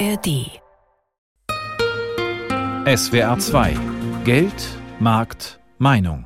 [0.00, 0.50] ARD.
[2.86, 3.76] SWR 2
[4.24, 4.52] Geld,
[4.98, 6.24] Markt, Meinung.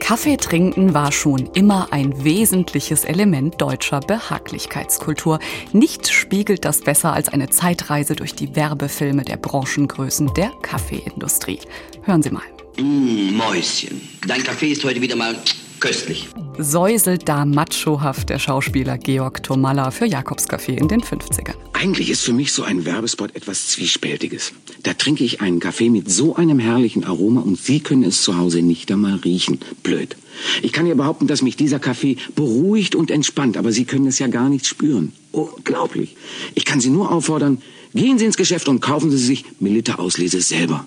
[0.00, 5.38] Kaffee trinken war schon immer ein wesentliches Element deutscher Behaglichkeitskultur.
[5.72, 11.60] Nichts spiegelt das besser als eine Zeitreise durch die Werbefilme der Branchengrößen der Kaffeeindustrie.
[12.02, 12.42] Hören Sie mal.
[12.78, 15.34] Mmh, Mäuschen, dein Kaffee ist heute wieder mal
[15.80, 16.28] köstlich.
[16.58, 21.54] Säuselt da machohaft der Schauspieler Georg Tomalla für Jakobscafé in den 50ern.
[21.72, 24.52] Eigentlich ist für mich so ein Werbespot etwas Zwiespältiges.
[24.82, 28.36] Da trinke ich einen Kaffee mit so einem herrlichen Aroma und Sie können es zu
[28.38, 29.58] Hause nicht einmal riechen.
[29.82, 30.16] Blöd.
[30.62, 34.18] Ich kann ja behaupten, dass mich dieser Kaffee beruhigt und entspannt, aber Sie können es
[34.18, 35.12] ja gar nicht spüren.
[35.32, 36.16] Unglaublich.
[36.54, 37.60] Ich kann Sie nur auffordern,
[37.94, 40.86] gehen Sie ins Geschäft und kaufen Sie sich Melitta-Auslese selber.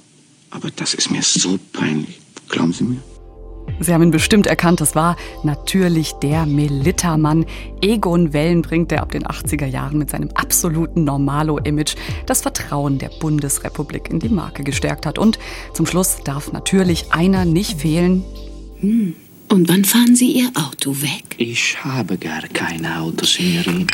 [0.49, 2.19] Aber das ist mir so peinlich.
[2.47, 3.03] Glauben Sie mir?
[3.79, 7.45] Sie haben ihn bestimmt erkannt, es war natürlich der Melitta-Mann
[7.81, 14.09] Egon Wellenbrink, der ab den 80er Jahren mit seinem absoluten Normalo-Image das Vertrauen der Bundesrepublik
[14.09, 15.17] in die Marke gestärkt hat.
[15.17, 15.39] Und
[15.73, 18.23] zum Schluss darf natürlich einer nicht fehlen.
[18.79, 19.15] Hm.
[19.49, 21.35] Und wann fahren Sie Ihr Auto weg?
[21.37, 23.87] Ich habe gar kein Auto, Signorin.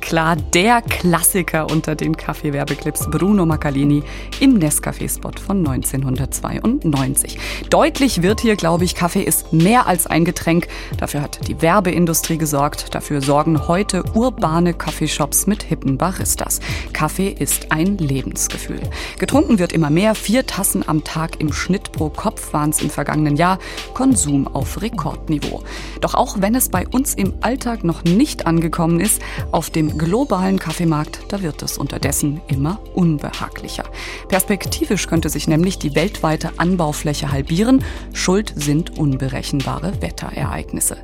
[0.00, 4.02] Klar, der Klassiker unter den Kaffeewerbeclips Bruno Maccalini
[4.38, 7.38] im Nescafé-Spot von 1992.
[7.70, 10.68] Deutlich wird hier, glaube ich, Kaffee ist mehr als ein Getränk.
[10.98, 12.94] Dafür hat die Werbeindustrie gesorgt.
[12.94, 16.60] Dafür sorgen heute urbane Coffeeshops mit hippen Baristas.
[16.92, 18.82] Kaffee ist ein Lebensgefühl.
[19.18, 20.14] Getrunken wird immer mehr.
[20.14, 23.58] Vier Tassen am Tag im Schnitt pro Kopf waren es im vergangenen Jahr.
[23.92, 25.62] Konsum auf Rekordniveau.
[26.00, 30.60] Doch auch wenn es bei uns im Alltag noch nicht angekommen ist, auf dem globalen
[30.60, 33.84] Kaffeemarkt, da wird es unterdessen immer unbehaglicher.
[34.28, 37.84] Perspektivisch könnte sich nämlich die weltweite Anbaufläche halbieren.
[38.12, 40.98] Schuld sind unberechenbare Wetterereignisse.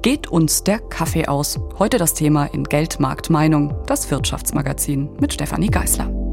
[0.00, 1.60] Geht uns der Kaffee aus?
[1.78, 6.27] Heute das Thema in Geldmarkt Meinung, das Wirtschaftsmagazin mit Stefanie Geißler.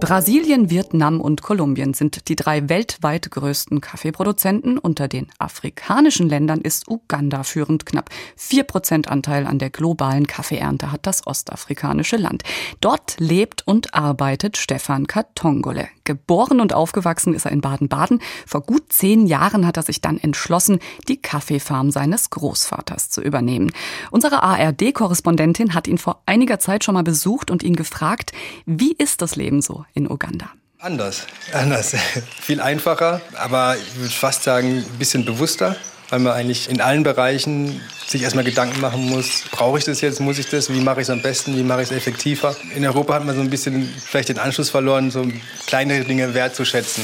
[0.00, 4.78] Brasilien, Vietnam und Kolumbien sind die drei weltweit größten Kaffeeproduzenten.
[4.78, 7.84] Unter den afrikanischen Ländern ist Uganda führend.
[7.84, 12.44] Knapp vier Prozent Anteil an der globalen Kaffeeernte hat das ostafrikanische Land.
[12.80, 15.88] Dort lebt und arbeitet Stefan Katongole.
[16.04, 18.20] Geboren und aufgewachsen ist er in Baden-Baden.
[18.46, 20.78] Vor gut zehn Jahren hat er sich dann entschlossen,
[21.08, 23.72] die Kaffeefarm seines Großvaters zu übernehmen.
[24.12, 28.32] Unsere ARD-Korrespondentin hat ihn vor einiger Zeit schon mal besucht und ihn gefragt,
[28.64, 30.50] wie ist das Leben so in Uganda?
[30.78, 31.94] Anders, anders.
[32.40, 35.76] Viel einfacher, aber ich würde fast sagen, ein bisschen bewusster,
[36.08, 40.20] weil man eigentlich in allen Bereichen sich erstmal Gedanken machen muss, brauche ich das jetzt,
[40.20, 42.56] muss ich das, wie mache ich es am besten, wie mache ich es effektiver.
[42.74, 45.26] In Europa hat man so ein bisschen vielleicht den Anschluss verloren, so
[45.66, 47.02] kleine Dinge wertzuschätzen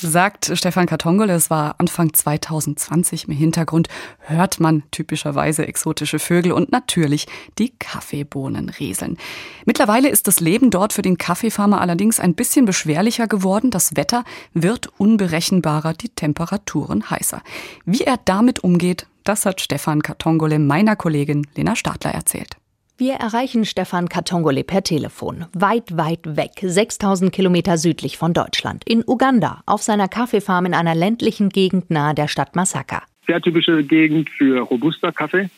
[0.00, 1.32] sagt Stefan Kartongole.
[1.32, 3.28] Es war Anfang 2020.
[3.28, 3.88] Im Hintergrund
[4.18, 7.26] hört man typischerweise exotische Vögel und natürlich
[7.58, 9.18] die Kaffeebohnen rieseln.
[9.64, 13.70] Mittlerweile ist das Leben dort für den Kaffeefarmer allerdings ein bisschen beschwerlicher geworden.
[13.70, 14.24] Das Wetter
[14.54, 17.42] wird unberechenbarer, die Temperaturen heißer.
[17.84, 22.56] Wie er damit umgeht, das hat Stefan Kartongole meiner Kollegin Lena Stadler erzählt.
[23.00, 25.46] Wir erreichen Stefan Katongole per Telefon.
[25.54, 30.94] Weit, weit weg, 6000 Kilometer südlich von Deutschland, in Uganda, auf seiner Kaffeefarm in einer
[30.94, 33.02] ländlichen Gegend nahe der Stadt Masaka.
[33.26, 35.48] Sehr typische Gegend für robuster Kaffee.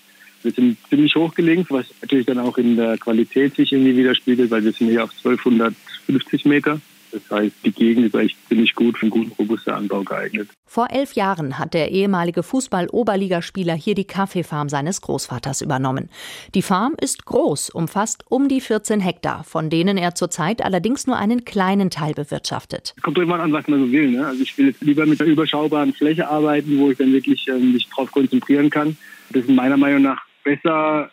[0.45, 4.63] Wir sind ziemlich hochgelegen, was natürlich dann auch in der Qualität sich irgendwie widerspiegelt, weil
[4.63, 6.81] wir sind hier auf 1250 Meter.
[7.13, 10.49] Das heißt, die Gegend ist eigentlich ziemlich gut für einen guten, robusten Anbau geeignet.
[10.67, 16.09] Vor elf Jahren hat der ehemalige Fußball-Oberligaspieler hier die Kaffeefarm seines Großvaters übernommen.
[16.55, 21.19] Die Farm ist groß, umfasst um die 14 Hektar, von denen er zurzeit allerdings nur
[21.19, 22.95] einen kleinen Teil bewirtschaftet.
[23.03, 24.11] Kommt immer an, was man so will.
[24.11, 24.27] Ne?
[24.27, 27.73] Also ich will jetzt lieber mit einer überschaubaren Fläche arbeiten, wo ich dann wirklich ähm,
[27.73, 28.97] mich darauf konzentrieren kann.
[29.31, 31.11] Das ist meiner Meinung nach besser,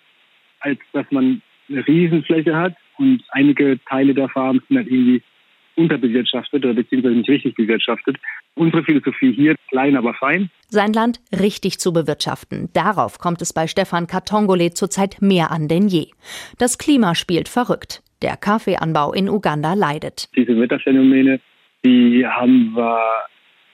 [0.62, 5.22] als dass man eine Riesenfläche hat und einige Teile der Farm sind dann irgendwie
[5.80, 8.18] unterbewirtschaftet oder beziehungsweise nicht richtig bewirtschaftet.
[8.56, 10.50] Unsere Philosophie hier, klein aber fein.
[10.68, 12.70] Sein Land richtig zu bewirtschaften.
[12.74, 16.08] Darauf kommt es bei Stefan Katongole zurzeit mehr an denn je.
[16.58, 18.04] Das Klima spielt verrückt.
[18.22, 20.30] Der Kaffeeanbau in Uganda leidet.
[20.36, 21.40] Diese Wetterphänomene,
[21.86, 23.00] die haben wir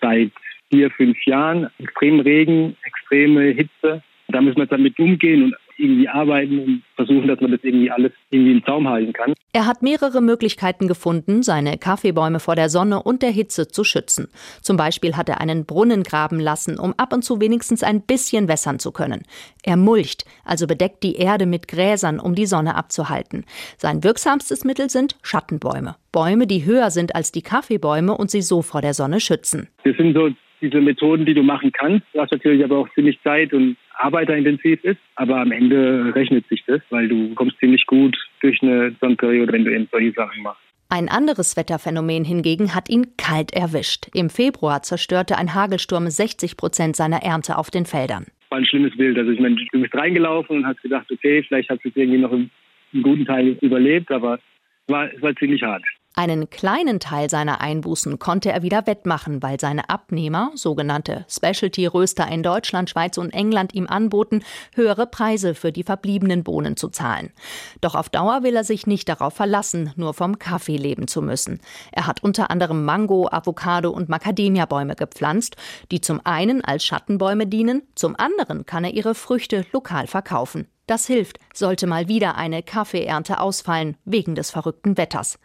[0.01, 0.31] seit
[0.71, 1.69] vier, fünf Jahren.
[1.79, 4.03] Extremen Regen, extreme Hitze.
[4.27, 8.11] Da müssen wir damit umgehen und irgendwie arbeiten und versuchen, dass man das irgendwie alles
[8.29, 9.33] irgendwie im Zaum halten kann.
[9.53, 14.27] Er hat mehrere Möglichkeiten gefunden, seine Kaffeebäume vor der Sonne und der Hitze zu schützen.
[14.61, 18.47] Zum Beispiel hat er einen Brunnen graben lassen, um ab und zu wenigstens ein bisschen
[18.47, 19.23] wässern zu können.
[19.63, 23.45] Er mulcht, also bedeckt die Erde mit Gräsern, um die Sonne abzuhalten.
[23.77, 25.95] Sein wirksamstes Mittel sind Schattenbäume.
[26.11, 29.67] Bäume, die höher sind als die Kaffeebäume und sie so vor der Sonne schützen.
[29.83, 30.29] Das sind so
[30.61, 34.99] diese Methoden, die du machen kannst, was natürlich aber auch ziemlich Zeit und arbeiterintensiv ist.
[35.15, 39.65] Aber am Ende rechnet sich das, weil du kommst ziemlich gut durch eine Sonnenperiode, wenn
[39.65, 40.61] du eben solche Sachen machst.
[40.89, 44.07] Ein anderes Wetterphänomen hingegen hat ihn kalt erwischt.
[44.13, 48.27] Im Februar zerstörte ein Hagelsturm 60 Prozent seiner Ernte auf den Feldern.
[48.49, 49.17] War ein schlimmes Bild.
[49.17, 52.19] Also ich meine, du bist reingelaufen und hast gedacht, okay, vielleicht hast du es irgendwie
[52.19, 52.51] noch einen,
[53.01, 54.39] guten Teil überlebt, aber
[54.87, 55.83] war, es war ziemlich hart.
[56.17, 62.41] Einen kleinen Teil seiner Einbußen konnte er wieder wettmachen, weil seine Abnehmer, sogenannte Specialty-Röster in
[62.41, 64.41] Deutschland, Schweiz und England, ihm anboten,
[64.75, 67.33] höhere Preise für die verbliebenen Bohnen zu zahlen.
[67.81, 71.59] Doch auf Dauer will er sich nicht darauf verlassen, nur vom Kaffee leben zu müssen.
[71.91, 75.57] Er hat unter anderem Mango, Avocado und Macadamia-Bäume gepflanzt,
[75.91, 80.69] die zum einen als Schattenbäume dienen, zum anderen kann er ihre Früchte lokal verkaufen.
[80.87, 85.39] Das hilft, sollte mal wieder eine Kaffeeernte ausfallen wegen des verrückten Wetters.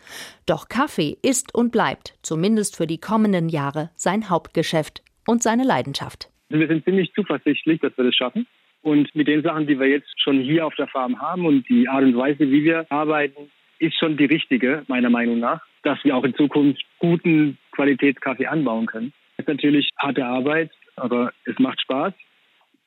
[0.45, 6.29] Doch Kaffee ist und bleibt, zumindest für die kommenden Jahre, sein Hauptgeschäft und seine Leidenschaft.
[6.51, 8.47] Wir sind ziemlich zuversichtlich, dass wir das schaffen.
[8.83, 11.89] Und mit den Sachen, die wir jetzt schon hier auf der Farm haben und die
[11.89, 16.15] Art und Weise, wie wir arbeiten, ist schon die richtige, meiner Meinung nach, dass wir
[16.17, 19.15] auch in Zukunft guten Qualitätskaffee anbauen können.
[19.39, 22.13] Das ist natürlich harte Arbeit, aber es macht Spaß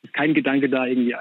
[0.04, 1.16] ist kein Gedanke da, irgendwie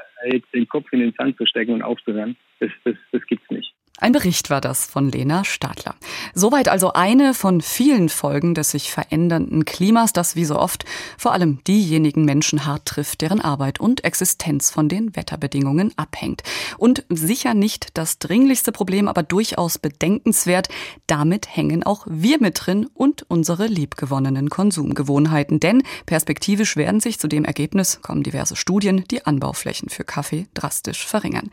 [0.55, 2.37] den Kopf in den Sand zu stecken und aufzuhören.
[2.61, 3.72] Das, das, das gibt's nicht.
[4.03, 5.95] Ein Bericht war das von Lena Stadler.
[6.35, 10.85] Soweit also eine von vielen Folgen des sich verändernden Klimas, das wie so oft
[11.17, 16.43] vor allem diejenigen Menschen hart trifft, deren Arbeit und Existenz von den Wetterbedingungen abhängt.
[16.79, 20.67] Und sicher nicht das dringlichste Problem, aber durchaus bedenkenswert.
[21.07, 25.61] Damit hängen auch wir mit drin und unsere liebgewonnenen Konsumgewohnheiten.
[25.61, 31.07] Denn perspektivisch werden sich zu dem Ergebnis, kommen diverse Studien, die Anbauflächen für Kaffee drastisch
[31.07, 31.53] verringern.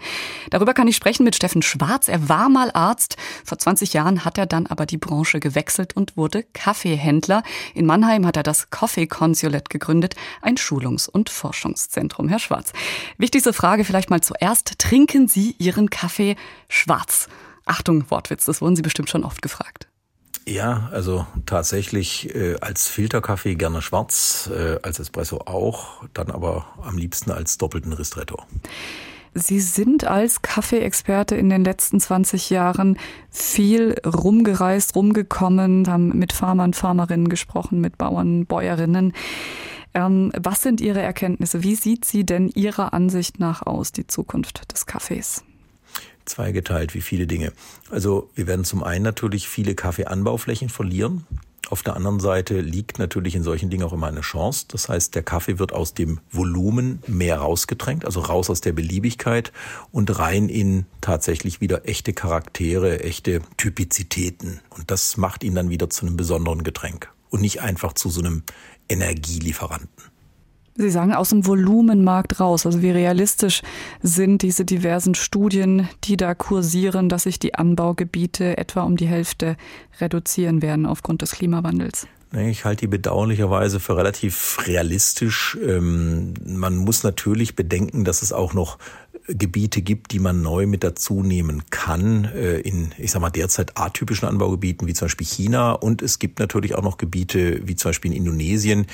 [0.50, 2.08] Darüber kann ich sprechen mit Steffen Schwarz.
[2.08, 3.18] Er war war mal Arzt.
[3.44, 7.44] Vor 20 Jahren hat er dann aber die Branche gewechselt und wurde Kaffeehändler.
[7.74, 12.30] In Mannheim hat er das Coffee Consulate gegründet, ein Schulungs- und Forschungszentrum.
[12.30, 12.72] Herr Schwarz,
[13.18, 14.80] wichtigste Frage vielleicht mal zuerst.
[14.80, 16.38] Trinken Sie Ihren Kaffee
[16.70, 17.28] schwarz?
[17.66, 19.88] Achtung, Wortwitz, das wurden Sie bestimmt schon oft gefragt.
[20.48, 26.98] Ja, also tatsächlich äh, als Filterkaffee gerne schwarz, äh, als Espresso auch, dann aber am
[26.98, 28.42] liebsten als doppelten Ristretto.
[29.34, 32.98] Sie sind als Kaffeeexperte in den letzten 20 Jahren
[33.30, 39.14] viel rumgereist, rumgekommen, haben mit Farmern, Farmerinnen gesprochen, mit Bauern, Bäuerinnen.
[39.94, 41.64] Ähm, was sind Ihre Erkenntnisse?
[41.64, 45.44] Wie sieht sie denn Ihrer Ansicht nach aus, die Zukunft des Kaffees?
[46.26, 47.54] Zweigeteilt wie viele Dinge.
[47.90, 51.26] Also wir werden zum einen natürlich viele Kaffeeanbauflächen verlieren.
[51.70, 54.66] Auf der anderen Seite liegt natürlich in solchen Dingen auch immer eine Chance.
[54.70, 59.52] Das heißt, der Kaffee wird aus dem Volumen mehr rausgedrängt, also raus aus der Beliebigkeit
[59.92, 64.62] und rein in tatsächlich wieder echte Charaktere, echte Typizitäten.
[64.72, 68.22] Und das macht ihn dann wieder zu einem besonderen Getränk und nicht einfach zu so
[68.22, 68.42] einem
[68.90, 70.06] Energielieferanten.
[70.80, 72.66] Sie sagen aus dem Volumenmarkt raus.
[72.66, 73.64] Also wie realistisch
[74.02, 79.58] sind diese diversen Studien, die da kursieren, dass sich die Anbaugebiete etwa um die Hälfte
[80.00, 82.08] reduzieren werden aufgrund des Klimawandels?
[82.32, 85.58] Ich halte die bedauerlicherweise für relativ realistisch.
[85.62, 88.78] Ähm, man muss natürlich bedenken, dass es auch noch
[89.30, 93.78] Gebiete gibt, die man neu mit dazu nehmen kann, äh, in, ich sag mal, derzeit
[93.78, 95.74] atypischen Anbaugebieten, wie zum Beispiel China.
[95.74, 98.88] Und es gibt natürlich auch noch Gebiete, wie zum Beispiel in Indonesien,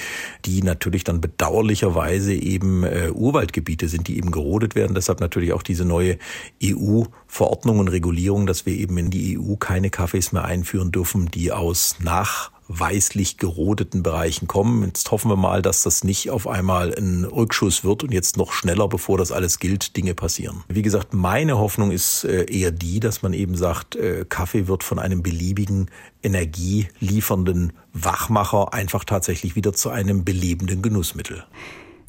[0.45, 4.95] die natürlich dann bedauerlicherweise eben äh, Urwaldgebiete sind, die eben gerodet werden.
[4.95, 6.17] Deshalb natürlich auch diese neue
[6.63, 11.51] EU-Verordnung und Regulierung, dass wir eben in die EU keine Kaffees mehr einführen dürfen, die
[11.51, 14.83] aus nach weißlich gerodeten Bereichen kommen.
[14.83, 18.51] Jetzt hoffen wir mal, dass das nicht auf einmal ein Rückschuss wird und jetzt noch
[18.51, 20.63] schneller, bevor das alles gilt, Dinge passieren.
[20.67, 24.83] Wie gesagt, meine Hoffnung ist äh, eher die, dass man eben sagt, äh, Kaffee wird
[24.83, 25.89] von einem beliebigen
[26.23, 31.43] energieliefernden Wachmacher einfach tatsächlich wieder zu einem belebenden Genussmittel.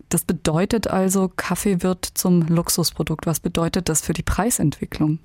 [0.08, 3.26] Das bedeutet also, Kaffee wird zum Luxusprodukt.
[3.26, 5.18] Was bedeutet das für die Preisentwicklung?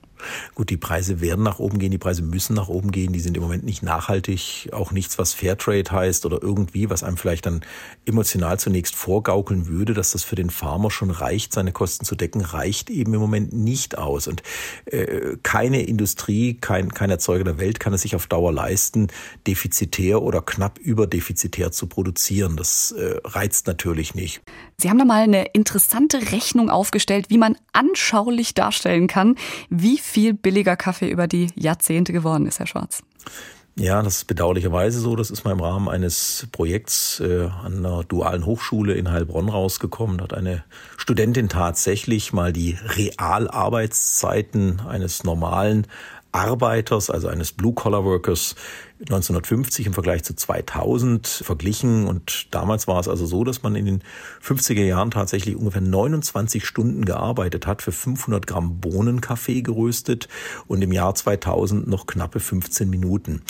[0.55, 3.37] Gut, die Preise werden nach oben gehen, die Preise müssen nach oben gehen, die sind
[3.37, 7.61] im Moment nicht nachhaltig, auch nichts, was Fairtrade heißt oder irgendwie, was einem vielleicht dann
[8.05, 12.41] emotional zunächst vorgaukeln würde, dass das für den Farmer schon reicht, seine Kosten zu decken,
[12.41, 14.27] reicht eben im Moment nicht aus.
[14.27, 14.43] Und
[14.85, 19.07] äh, keine Industrie, kein, kein Erzeuger der Welt kann es sich auf Dauer leisten,
[19.47, 22.55] defizitär oder knapp überdefizitär zu produzieren.
[22.55, 24.41] Das äh, reizt natürlich nicht.
[24.77, 29.35] Sie haben da mal eine interessante Rechnung aufgestellt, wie man anschaulich darstellen kann,
[29.69, 29.97] wie
[30.34, 33.03] billiger Kaffee über die Jahrzehnte geworden ist, Herr Schwarz.
[33.77, 35.15] Ja, das ist bedauerlicherweise so.
[35.15, 40.18] Das ist mal im Rahmen eines Projekts äh, an einer dualen Hochschule in Heilbronn rausgekommen.
[40.18, 40.65] Da hat eine
[40.98, 45.88] Studentin tatsächlich mal die Realarbeitszeiten eines normalen
[46.31, 48.55] Arbeiters, also eines Blue-Collar-Workers,
[49.01, 52.07] 1950 im Vergleich zu 2000 verglichen.
[52.07, 54.03] Und damals war es also so, dass man in den
[54.43, 60.27] 50er Jahren tatsächlich ungefähr 29 Stunden gearbeitet hat für 500 Gramm Bohnenkaffee geröstet
[60.67, 63.41] und im Jahr 2000 noch knappe 15 Minuten.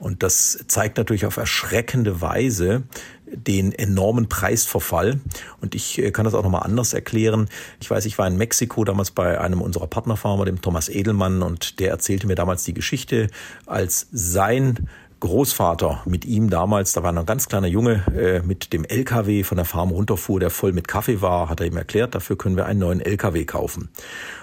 [0.00, 2.82] Und das zeigt natürlich auf erschreckende Weise,
[3.26, 5.20] den enormen Preisverfall.
[5.60, 7.48] Und ich äh, kann das auch nochmal anders erklären.
[7.80, 11.78] Ich weiß, ich war in Mexiko damals bei einem unserer Partnerfarmer, dem Thomas Edelmann, und
[11.80, 13.28] der erzählte mir damals die Geschichte,
[13.66, 14.88] als sein
[15.20, 19.44] Großvater mit ihm damals, da war noch ein ganz kleiner Junge, äh, mit dem LKW
[19.44, 22.56] von der Farm runterfuhr, der voll mit Kaffee war, hat er ihm erklärt, dafür können
[22.56, 23.90] wir einen neuen LKW kaufen.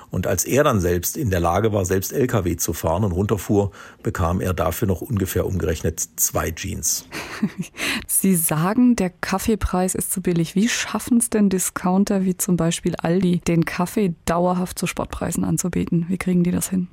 [0.09, 3.71] Und als er dann selbst in der Lage war, selbst LKW zu fahren und runterfuhr,
[4.03, 7.05] bekam er dafür noch ungefähr umgerechnet zwei Jeans.
[8.07, 10.55] Sie sagen, der Kaffeepreis ist zu billig.
[10.55, 16.05] Wie schaffen es denn Discounter wie zum Beispiel Aldi, den Kaffee dauerhaft zu Sportpreisen anzubieten?
[16.07, 16.87] Wie kriegen die das hin?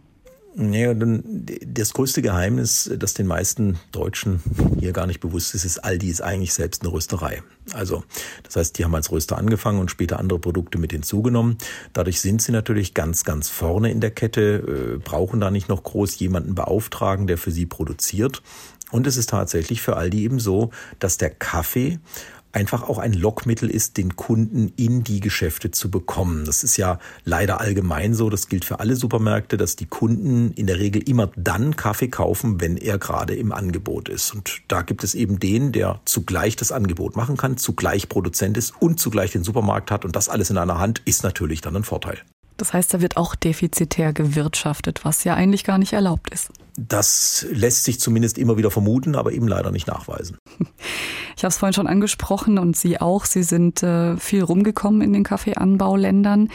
[0.56, 4.40] Ja, das größte Geheimnis, das den meisten Deutschen
[4.78, 7.42] hier gar nicht bewusst ist, ist, Aldi ist eigentlich selbst eine Rösterei.
[7.72, 8.04] Also,
[8.44, 11.58] das heißt, die haben als Röster angefangen und später andere Produkte mit hinzugenommen.
[11.92, 15.82] Dadurch sind sie natürlich ganz, ganz vorne in der Kette, äh, brauchen da nicht noch
[15.82, 18.40] groß jemanden beauftragen, der für sie produziert.
[18.92, 20.70] Und es ist tatsächlich für Aldi eben so,
[21.00, 21.98] dass der Kaffee
[22.54, 26.44] einfach auch ein Lockmittel ist, den Kunden in die Geschäfte zu bekommen.
[26.44, 30.66] Das ist ja leider allgemein so, das gilt für alle Supermärkte, dass die Kunden in
[30.66, 34.34] der Regel immer dann Kaffee kaufen, wenn er gerade im Angebot ist.
[34.34, 38.74] Und da gibt es eben den, der zugleich das Angebot machen kann, zugleich Produzent ist
[38.80, 41.84] und zugleich den Supermarkt hat und das alles in einer Hand ist natürlich dann ein
[41.84, 42.18] Vorteil.
[42.56, 46.50] Das heißt, da wird auch defizitär gewirtschaftet, was ja eigentlich gar nicht erlaubt ist.
[46.76, 50.38] Das lässt sich zumindest immer wieder vermuten, aber eben leider nicht nachweisen.
[51.36, 53.24] Ich habe es vorhin schon angesprochen und Sie auch.
[53.24, 56.48] Sie sind äh, viel rumgekommen in den Kaffeeanbauländern.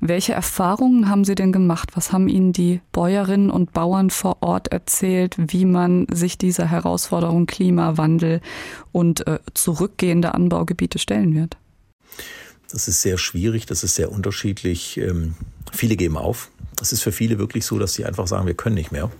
[0.00, 1.90] Welche Erfahrungen haben Sie denn gemacht?
[1.94, 7.46] Was haben Ihnen die Bäuerinnen und Bauern vor Ort erzählt, wie man sich dieser Herausforderung
[7.46, 8.40] Klimawandel
[8.90, 11.56] und äh, zurückgehende Anbaugebiete stellen wird?
[12.74, 14.98] Das ist sehr schwierig, das ist sehr unterschiedlich.
[14.98, 15.36] Ähm,
[15.72, 16.50] viele geben auf.
[16.82, 19.12] Es ist für viele wirklich so, dass sie einfach sagen, wir können nicht mehr.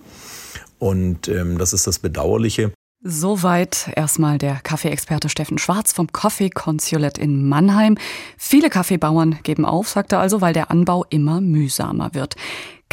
[0.77, 2.73] Und ähm, das ist das Bedauerliche.
[3.01, 7.97] Soweit erstmal der Kaffeeexperte Steffen Schwarz vom Coffee Consulate in Mannheim.
[8.37, 12.35] Viele Kaffeebauern geben auf, sagt er also, weil der Anbau immer mühsamer wird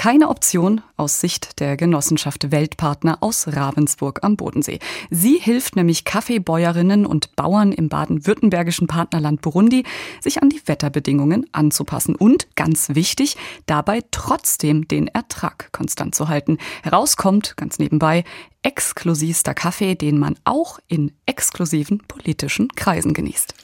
[0.02, 4.80] keine Option aus Sicht der Genossenschaft Weltpartner aus Ravensburg am Bodensee.
[5.10, 9.84] Sie hilft nämlich Kaffeebäuerinnen und Bauern im baden-württembergischen Partnerland Burundi,
[10.20, 16.58] sich an die Wetterbedingungen anzupassen und, ganz wichtig, dabei trotzdem den Ertrag konstant zu halten.
[16.82, 18.24] Herauskommt, ganz nebenbei,
[18.64, 23.54] exklusivster Kaffee, den man auch in exklusiven politischen Kreisen genießt.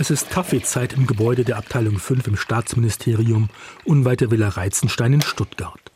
[0.00, 3.48] Es ist Kaffeezeit im Gebäude der Abteilung 5 im Staatsministerium
[3.84, 5.90] unweit der Villa Reizenstein in Stuttgart.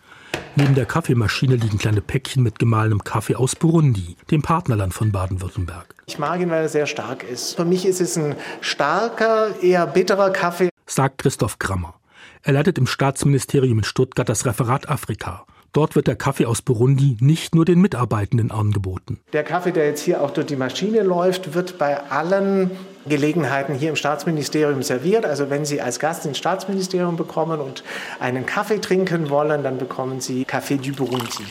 [0.57, 5.95] Neben der Kaffeemaschine liegen kleine Päckchen mit gemahlenem Kaffee aus Burundi, dem Partnerland von Baden-Württemberg.
[6.07, 7.55] Ich mag ihn, weil er sehr stark ist.
[7.55, 11.95] Für mich ist es ein starker, eher bitterer Kaffee, sagt Christoph Krammer.
[12.43, 15.47] Er leitet im Staatsministerium in Stuttgart das Referat Afrika.
[15.73, 19.21] Dort wird der Kaffee aus Burundi nicht nur den Mitarbeitenden angeboten.
[19.33, 22.73] Der Kaffee, der jetzt hier auch durch die Maschine läuft, wird bei allen
[23.07, 25.25] Gelegenheiten hier im Staatsministerium serviert.
[25.25, 27.83] Also wenn Sie als Gast ins Staatsministerium bekommen und
[28.21, 31.45] einen Kaffee trinken wollen, dann bekommen Sie Kaffee du Burundi.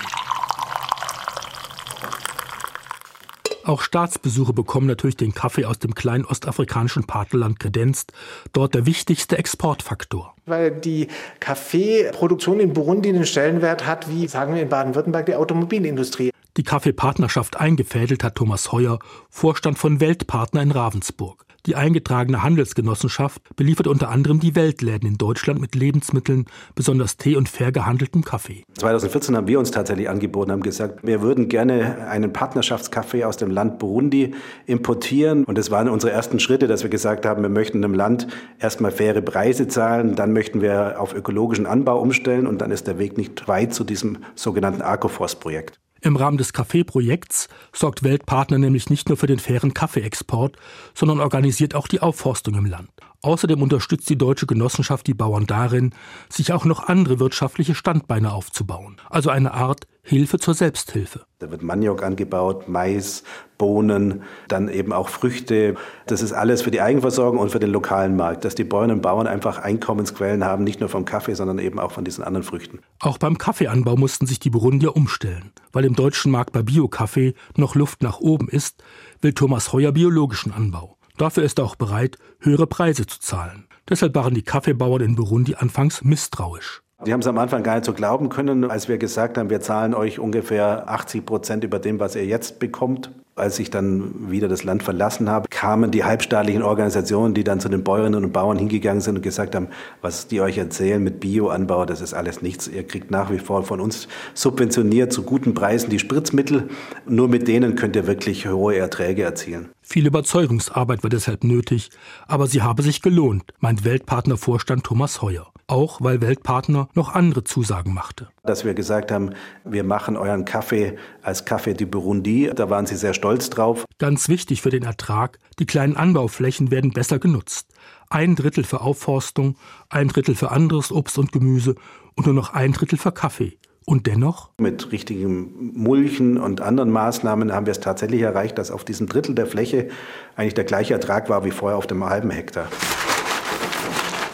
[3.64, 8.12] Auch Staatsbesuche bekommen natürlich den Kaffee aus dem kleinen ostafrikanischen Partnerland kredenzt,
[8.54, 10.34] dort der wichtigste Exportfaktor.
[10.48, 11.08] Weil die
[11.40, 16.31] Kaffeeproduktion in Burundi den Stellenwert hat, wie sagen wir in Baden-Württemberg, die Automobilindustrie.
[16.58, 21.46] Die Kaffeepartnerschaft eingefädelt hat Thomas Heuer, Vorstand von Weltpartner in Ravensburg.
[21.66, 27.48] Die eingetragene Handelsgenossenschaft beliefert unter anderem die Weltläden in Deutschland mit Lebensmitteln, besonders Tee und
[27.48, 28.64] fair gehandeltem Kaffee.
[28.80, 33.50] 2014 haben wir uns tatsächlich angeboten, haben gesagt, wir würden gerne einen Partnerschaftskaffee aus dem
[33.50, 34.34] Land Burundi
[34.66, 35.46] importieren.
[35.46, 38.28] Und das waren unsere ersten Schritte, dass wir gesagt haben, wir möchten dem Land
[38.60, 43.00] erstmal faire Preise zahlen, dann möchten wir auf ökologischen Anbau umstellen und dann ist der
[43.00, 45.80] Weg nicht weit zu diesem sogenannten Agroforst-Projekt.
[46.04, 50.58] Im Rahmen des Kaffeeprojekts sorgt Weltpartner nämlich nicht nur für den fairen Kaffeeexport,
[50.96, 52.90] sondern organisiert auch die Aufforstung im Land.
[53.24, 55.94] Außerdem unterstützt die deutsche Genossenschaft die Bauern darin,
[56.28, 58.98] sich auch noch andere wirtschaftliche Standbeine aufzubauen.
[59.10, 61.22] Also eine Art Hilfe zur Selbsthilfe.
[61.38, 63.24] Da wird Maniok angebaut, Mais,
[63.60, 65.76] Bohnen, dann eben auch Früchte.
[66.08, 69.02] Das ist alles für die Eigenversorgung und für den lokalen Markt, dass die Bäuerinnen und
[69.04, 72.80] Bauern einfach Einkommensquellen haben, nicht nur vom Kaffee, sondern eben auch von diesen anderen Früchten.
[73.00, 75.52] Auch beim Kaffeeanbau mussten sich die Burundier umstellen.
[75.72, 78.84] Weil im deutschen Markt bei Bio-Kaffee noch Luft nach oben ist,
[79.22, 80.98] will Thomas Heuer biologischen Anbau.
[81.22, 83.68] Dafür ist er auch bereit, höhere Preise zu zahlen.
[83.88, 86.82] Deshalb waren die Kaffeebauern in Burundi anfangs misstrauisch.
[87.04, 89.62] Sie haben es am Anfang gar nicht so glauben können, als wir gesagt haben, wir
[89.62, 93.12] zahlen euch ungefähr 80 Prozent über dem, was ihr jetzt bekommt.
[93.36, 97.70] Als ich dann wieder das Land verlassen habe, kamen die halbstaatlichen Organisationen, die dann zu
[97.70, 99.68] den Bäuerinnen und Bauern hingegangen sind und gesagt haben,
[100.02, 102.68] was die euch erzählen mit Bioanbau, das ist alles nichts.
[102.68, 106.70] Ihr kriegt nach wie vor von uns subventioniert zu guten Preisen die Spritzmittel.
[107.06, 109.70] Nur mit denen könnt ihr wirklich hohe Erträge erzielen.
[109.92, 111.90] Viel Überzeugungsarbeit war deshalb nötig,
[112.26, 117.94] aber sie habe sich gelohnt, meint Weltpartnervorstand Thomas Heuer auch weil Weltpartner noch andere Zusagen
[117.94, 118.28] machte.
[118.44, 119.32] Dass wir gesagt haben,
[119.64, 123.86] wir machen euren Kaffee als Kaffee de Burundi, da waren sie sehr stolz drauf.
[123.98, 127.70] Ganz wichtig für den Ertrag, die kleinen Anbauflächen werden besser genutzt.
[128.10, 129.56] Ein Drittel für Aufforstung,
[129.90, 131.76] ein Drittel für anderes Obst und Gemüse
[132.16, 133.58] und nur noch ein Drittel für Kaffee.
[133.86, 134.50] Und dennoch?
[134.60, 139.34] Mit richtigem Mulchen und anderen Maßnahmen haben wir es tatsächlich erreicht, dass auf diesem Drittel
[139.34, 139.90] der Fläche
[140.36, 142.68] eigentlich der gleiche Ertrag war wie vorher auf dem halben Hektar.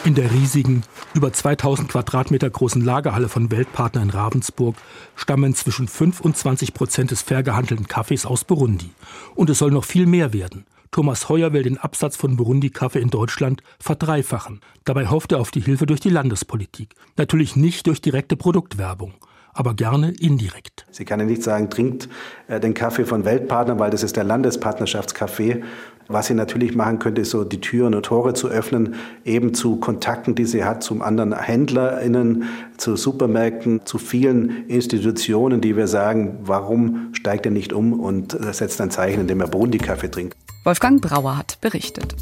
[0.04, 4.75] In der riesigen, über 2000 Quadratmeter großen Lagerhalle von Weltpartner in Ravensburg
[5.16, 8.92] stammen zwischen 5 und 20 Prozent des fair gehandelten Kaffees aus Burundi.
[9.36, 10.66] Und es soll noch viel mehr werden.
[10.92, 14.62] Thomas Heuer will den Absatz von Burundi-Kaffee in Deutschland verdreifachen.
[14.86, 16.96] Dabei hofft er auf die Hilfe durch die Landespolitik.
[17.18, 19.13] Natürlich nicht durch direkte Produktwerbung
[19.58, 20.86] aber gerne indirekt.
[20.92, 22.08] Sie kann ja nicht sagen, trinkt
[22.48, 25.64] äh, den Kaffee von Weltpartnern, weil das ist der Landespartnerschaftskaffee.
[26.08, 28.96] Was sie natürlich machen könnte, ist so die Türen und Tore zu öffnen,
[29.26, 32.44] eben zu Kontakten, die sie hat, zu anderen HändlerInnen,
[32.78, 38.80] zu Supermärkten, zu vielen Institutionen, die wir sagen, warum steigt er nicht um und setzt
[38.80, 40.38] ein Zeichen, indem er Bondi-Kaffee trinkt.
[40.64, 42.16] Wolfgang Brauer hat berichtet.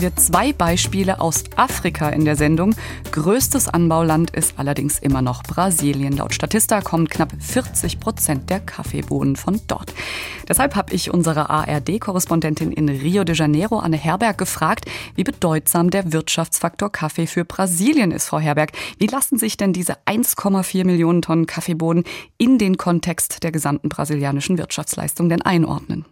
[0.00, 2.74] Wir zwei Beispiele aus Afrika in der Sendung.
[3.12, 6.16] Größtes Anbauland ist allerdings immer noch Brasilien.
[6.16, 9.92] Laut Statista kommen knapp 40 Prozent der Kaffeebohnen von dort.
[10.48, 16.14] Deshalb habe ich unsere ARD-Korrespondentin in Rio de Janeiro, Anne Herberg, gefragt, wie bedeutsam der
[16.14, 18.72] Wirtschaftsfaktor Kaffee für Brasilien ist, Frau Herberg.
[18.96, 22.04] Wie lassen sich denn diese 1,4 Millionen Tonnen Kaffeebohnen
[22.38, 26.06] in den Kontext der gesamten brasilianischen Wirtschaftsleistung denn einordnen?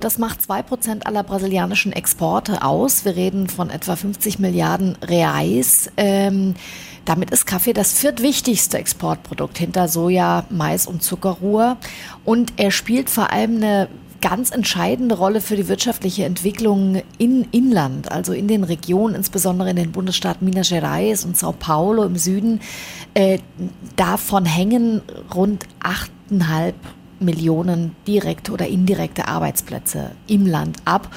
[0.00, 3.04] Das macht zwei Prozent aller brasilianischen Exporte aus.
[3.04, 5.90] Wir reden von etwa 50 Milliarden Reais.
[5.96, 6.54] Ähm,
[7.04, 11.78] damit ist Kaffee das viertwichtigste Exportprodukt hinter Soja, Mais und Zuckerrohr.
[12.24, 13.88] Und er spielt vor allem eine
[14.20, 19.76] ganz entscheidende Rolle für die wirtschaftliche Entwicklung in Inland, also in den Regionen, insbesondere in
[19.76, 22.60] den Bundesstaaten Minas Gerais und Sao Paulo im Süden.
[23.14, 23.38] Äh,
[23.96, 25.02] davon hängen
[25.34, 26.74] rund 8,5
[27.20, 31.08] Millionen direkte oder indirekte Arbeitsplätze im Land ab.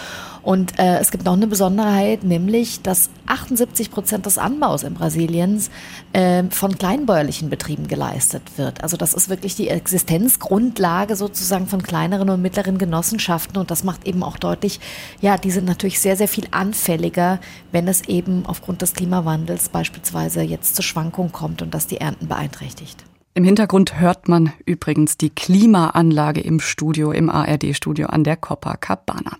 [0.43, 5.69] Und äh, es gibt noch eine Besonderheit, nämlich, dass 78 Prozent des Anbaus in Brasiliens
[6.13, 8.83] äh, von kleinbäuerlichen Betrieben geleistet wird.
[8.83, 13.57] Also das ist wirklich die Existenzgrundlage sozusagen von kleineren und mittleren Genossenschaften.
[13.57, 14.79] Und das macht eben auch deutlich,
[15.21, 17.39] ja, die sind natürlich sehr, sehr viel anfälliger,
[17.71, 22.27] wenn es eben aufgrund des Klimawandels beispielsweise jetzt zu Schwankungen kommt und das die Ernten
[22.27, 23.03] beeinträchtigt.
[23.33, 29.37] Im Hintergrund hört man übrigens die Klimaanlage im Studio, im ARD-Studio an der Copacabana.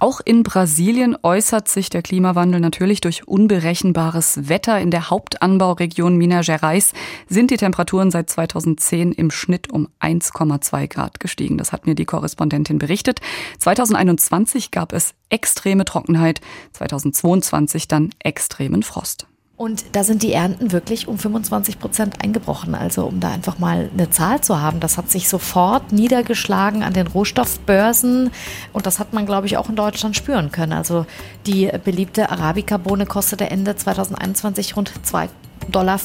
[0.00, 4.80] Auch in Brasilien äußert sich der Klimawandel natürlich durch unberechenbares Wetter.
[4.80, 6.92] In der Hauptanbauregion Minas Gerais
[7.28, 11.56] sind die Temperaturen seit 2010 im Schnitt um 1,2 Grad gestiegen.
[11.56, 13.20] Das hat mir die Korrespondentin berichtet.
[13.60, 16.40] 2021 gab es extreme Trockenheit,
[16.72, 19.29] 2022 dann extremen Frost.
[19.60, 22.74] Und da sind die Ernten wirklich um 25 Prozent eingebrochen.
[22.74, 26.94] Also um da einfach mal eine Zahl zu haben, das hat sich sofort niedergeschlagen an
[26.94, 28.30] den Rohstoffbörsen.
[28.72, 30.72] Und das hat man, glaube ich, auch in Deutschland spüren können.
[30.72, 31.04] Also
[31.44, 35.28] die beliebte Arabica-Bohne kostete Ende 2021 rund 2,50
[35.68, 36.00] Dollar.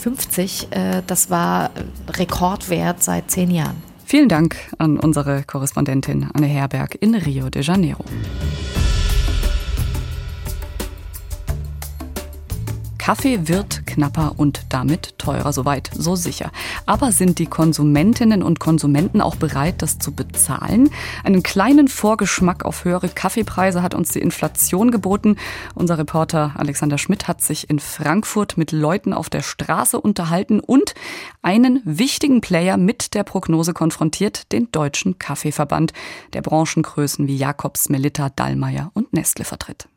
[0.71, 1.69] Äh, das war
[2.09, 3.81] Rekordwert seit zehn Jahren.
[4.03, 8.03] Vielen Dank an unsere Korrespondentin Anne Herberg in Rio de Janeiro.
[13.05, 16.49] Kaffee wird knapper und damit teurer, soweit so sicher.
[16.87, 20.89] Aber sind die Konsumentinnen und Konsumenten auch bereit, das zu bezahlen?
[21.23, 25.35] Einen kleinen Vorgeschmack auf höhere Kaffeepreise hat uns die Inflation geboten.
[25.75, 30.95] Unser Reporter Alexander Schmidt hat sich in Frankfurt mit Leuten auf der Straße unterhalten und
[31.43, 35.93] einen wichtigen Player mit der Prognose konfrontiert, den Deutschen Kaffeeverband,
[36.33, 39.87] der Branchengrößen wie Jakobs, Melitta, Dallmayr und Nestle vertritt.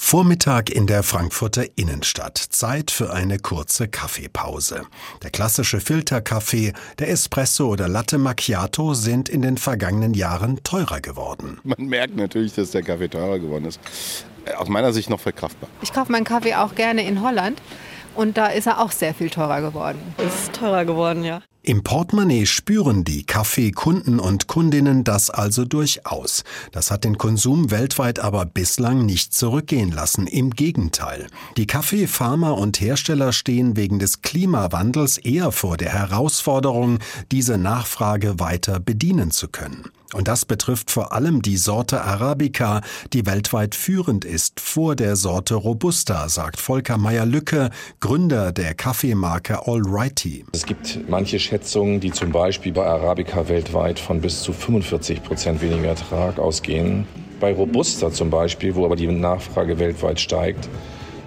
[0.00, 2.38] Vormittag in der Frankfurter Innenstadt.
[2.38, 4.86] Zeit für eine kurze Kaffeepause.
[5.22, 11.60] Der klassische Filterkaffee, der Espresso oder Latte Macchiato sind in den vergangenen Jahren teurer geworden.
[11.62, 13.80] Man merkt natürlich, dass der Kaffee teurer geworden ist.
[14.56, 15.68] aus meiner Sicht noch verkraftbar.
[15.82, 17.60] Ich kaufe meinen Kaffee auch gerne in Holland
[18.14, 19.98] und da ist er auch sehr viel teurer geworden.
[20.16, 21.42] Es ist teurer geworden, ja.
[21.68, 26.42] Im Portemonnaie spüren die Kaffeekunden und Kundinnen das also durchaus.
[26.72, 30.26] Das hat den Konsum weltweit aber bislang nicht zurückgehen lassen.
[30.26, 31.26] Im Gegenteil.
[31.58, 37.00] Die Kaffeefarmer und Hersteller stehen wegen des Klimawandels eher vor der Herausforderung,
[37.32, 39.90] diese Nachfrage weiter bedienen zu können.
[40.14, 42.80] Und das betrifft vor allem die Sorte Arabica,
[43.12, 47.68] die weltweit führend ist vor der Sorte Robusta, sagt Volker Meyer-Lücke,
[48.00, 50.46] Gründer der Kaffeemarke Alrighty.
[50.52, 55.60] Es gibt manche Schätzungen, die zum Beispiel bei Arabica weltweit von bis zu 45 Prozent
[55.60, 57.06] weniger Ertrag ausgehen.
[57.38, 60.68] Bei Robusta zum Beispiel, wo aber die Nachfrage weltweit steigt,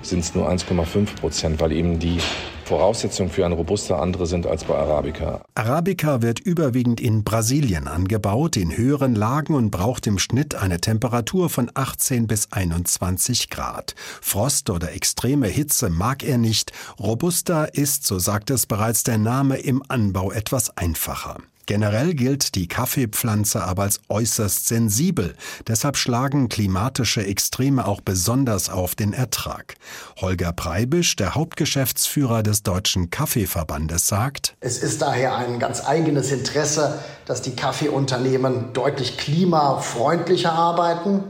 [0.01, 2.17] sind es nur 1,5 Prozent, weil eben die
[2.65, 5.43] Voraussetzungen für ein robuster andere sind als bei Arabica.
[5.55, 11.49] Arabica wird überwiegend in Brasilien angebaut, in höheren Lagen und braucht im Schnitt eine Temperatur
[11.49, 13.93] von 18 bis 21 Grad.
[14.21, 16.71] Frost oder extreme Hitze mag er nicht.
[16.97, 21.37] Robusta ist, so sagt es bereits der Name, im Anbau etwas einfacher.
[21.65, 25.35] Generell gilt die Kaffeepflanze aber als äußerst sensibel,
[25.67, 29.75] deshalb schlagen klimatische Extreme auch besonders auf den Ertrag.
[30.19, 36.99] Holger Preibisch, der Hauptgeschäftsführer des Deutschen Kaffeeverbandes, sagt, Es ist daher ein ganz eigenes Interesse,
[37.25, 41.23] dass die Kaffeeunternehmen deutlich klimafreundlicher arbeiten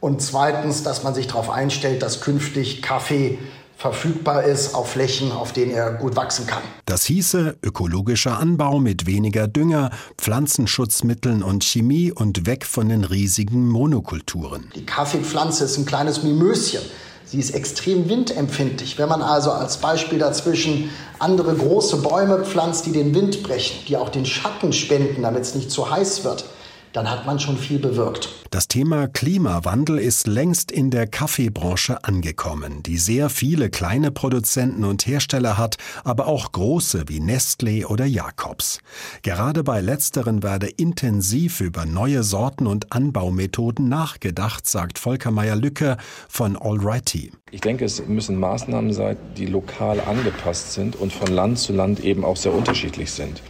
[0.00, 3.38] und zweitens, dass man sich darauf einstellt, dass künftig Kaffee
[3.80, 6.62] verfügbar ist auf Flächen, auf denen er gut wachsen kann.
[6.84, 13.66] Das hieße ökologischer Anbau mit weniger Dünger, Pflanzenschutzmitteln und Chemie und weg von den riesigen
[13.66, 14.70] Monokulturen.
[14.74, 16.82] Die Kaffeepflanze ist ein kleines Mimöschen.
[17.24, 18.98] Sie ist extrem windempfindlich.
[18.98, 23.96] Wenn man also als Beispiel dazwischen andere große Bäume pflanzt, die den Wind brechen, die
[23.96, 26.44] auch den Schatten spenden, damit es nicht zu heiß wird,
[26.92, 28.28] dann hat man schon viel bewirkt.
[28.50, 35.06] Das Thema Klimawandel ist längst in der Kaffeebranche angekommen, die sehr viele kleine Produzenten und
[35.06, 38.80] Hersteller hat, aber auch große wie Nestlé oder Jacobs.
[39.22, 45.96] Gerade bei letzteren werde intensiv über neue Sorten und Anbaumethoden nachgedacht, sagt Volker Meyer-Lücke
[46.28, 47.32] von Alrighty.
[47.52, 52.00] Ich denke, es müssen Maßnahmen sein, die lokal angepasst sind und von Land zu Land
[52.00, 53.42] eben auch sehr unterschiedlich sind.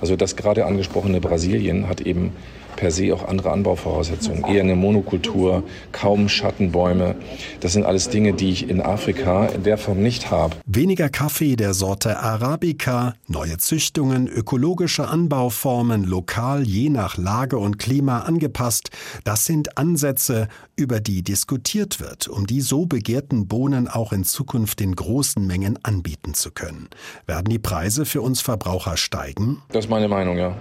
[0.00, 2.32] Also das gerade angesprochene Brasilien hat eben
[2.78, 4.44] per se auch andere Anbauvoraussetzungen.
[4.44, 7.16] Eher eine Monokultur, kaum Schattenbäume.
[7.58, 10.54] Das sind alles Dinge, die ich in Afrika in der Form nicht habe.
[10.64, 18.20] Weniger Kaffee der Sorte Arabica, neue Züchtungen, ökologische Anbauformen, lokal je nach Lage und Klima
[18.20, 18.90] angepasst,
[19.24, 24.80] das sind Ansätze, über die diskutiert wird, um die so begehrten Bohnen auch in Zukunft
[24.80, 26.88] in großen Mengen anbieten zu können.
[27.26, 29.62] Werden die Preise für uns Verbraucher steigen?
[29.70, 30.54] Das ist meine Meinung, ja.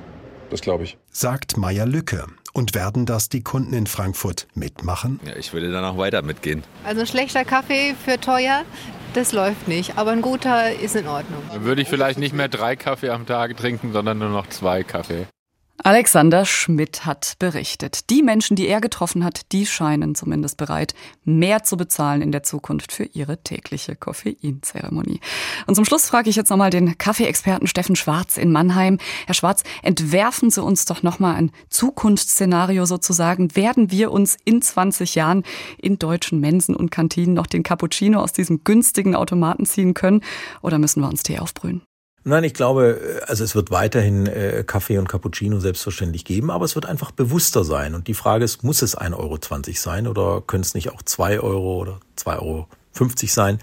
[0.50, 0.98] Das glaube ich.
[1.12, 2.26] Sagt Meier Lücke.
[2.54, 5.20] Und werden das die Kunden in Frankfurt mitmachen?
[5.26, 6.64] Ja, ich würde dann auch weiter mitgehen.
[6.84, 8.64] Also ein schlechter Kaffee für teuer,
[9.14, 9.98] das läuft nicht.
[9.98, 11.42] Aber ein guter ist in Ordnung.
[11.52, 14.84] Dann würde ich vielleicht nicht mehr drei Kaffee am Tag trinken, sondern nur noch zwei
[14.84, 15.28] Kaffee.
[15.84, 18.10] Alexander Schmidt hat berichtet.
[18.10, 22.42] Die Menschen, die er getroffen hat, die scheinen zumindest bereit, mehr zu bezahlen in der
[22.42, 25.22] Zukunft für ihre tägliche Koffeinzeremonie.
[25.68, 28.98] Und zum Schluss frage ich jetzt nochmal den Kaffeeexperten Steffen Schwarz in Mannheim.
[29.28, 33.56] Herr Schwarz, entwerfen Sie uns doch nochmal ein Zukunftsszenario sozusagen.
[33.56, 35.44] Werden wir uns in 20 Jahren
[35.78, 40.22] in deutschen Mensen und Kantinen noch den Cappuccino aus diesem günstigen Automaten ziehen können?
[40.62, 41.84] Oder müssen wir uns Tee aufbrühen?
[42.28, 46.76] Nein, ich glaube, also es wird weiterhin äh, Kaffee und Cappuccino selbstverständlich geben, aber es
[46.76, 47.96] wird einfach bewusster sein.
[47.96, 49.40] Und die Frage ist, muss es 1,20 Euro
[49.74, 52.68] sein oder können es nicht auch 2 Euro oder 2,50 Euro
[53.28, 53.60] sein?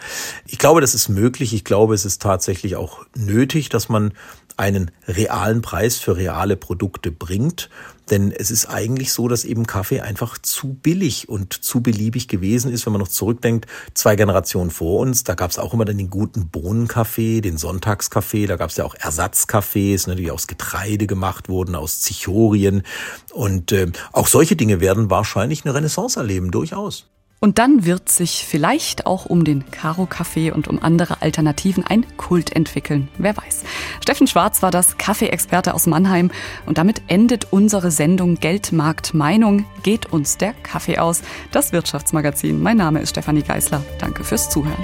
[0.47, 1.53] Ich glaube, das ist möglich.
[1.53, 4.15] Ich glaube, es ist tatsächlich auch nötig, dass man
[4.57, 7.71] einen realen Preis für reale Produkte bringt.
[8.11, 12.71] Denn es ist eigentlich so, dass eben Kaffee einfach zu billig und zu beliebig gewesen
[12.71, 15.97] ist, wenn man noch zurückdenkt, zwei Generationen vor uns, da gab es auch immer dann
[15.97, 21.07] den guten Bohnenkaffee, den Sonntagskaffee, da gab es ja auch Ersatzkaffees, ne, die aus Getreide
[21.07, 22.83] gemacht wurden, aus Zichorien.
[23.33, 27.07] Und äh, auch solche Dinge werden wahrscheinlich eine Renaissance erleben, durchaus.
[27.41, 32.55] Und dann wird sich vielleicht auch um den Karo-Kaffee und um andere Alternativen ein Kult
[32.57, 33.09] entwickeln.
[33.19, 33.65] Wer weiß.
[34.03, 36.31] Steffen Schwarz war das Kaffeeexperte aus Mannheim.
[36.65, 39.67] Und damit endet unsere Sendung Geldmarkt Meinung.
[39.83, 41.23] Geht uns der Kaffee aus?
[41.53, 42.63] Das Wirtschaftsmagazin.
[42.63, 43.83] Mein Name ist Stefanie Geisler.
[43.99, 44.83] Danke fürs Zuhören.